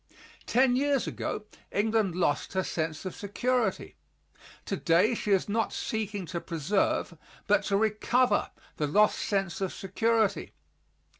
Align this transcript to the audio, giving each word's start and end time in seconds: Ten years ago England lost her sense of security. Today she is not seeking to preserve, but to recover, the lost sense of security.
Ten 0.47 0.75
years 0.75 1.05
ago 1.05 1.43
England 1.71 2.15
lost 2.15 2.53
her 2.53 2.63
sense 2.63 3.05
of 3.05 3.15
security. 3.15 3.97
Today 4.65 5.13
she 5.13 5.29
is 5.29 5.47
not 5.47 5.71
seeking 5.71 6.25
to 6.25 6.41
preserve, 6.41 7.15
but 7.45 7.63
to 7.65 7.77
recover, 7.77 8.49
the 8.77 8.87
lost 8.87 9.19
sense 9.19 9.61
of 9.61 9.71
security. 9.71 10.53